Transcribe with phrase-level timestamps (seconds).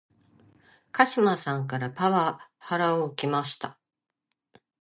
[0.93, 3.77] 鹿島さんからパワハラを受けました